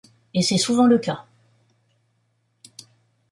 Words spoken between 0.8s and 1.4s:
le cas.